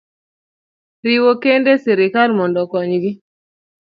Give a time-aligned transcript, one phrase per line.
[1.05, 3.11] riwo kend e sirkal mondo okonygi.